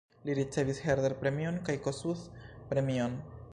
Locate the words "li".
0.27-0.35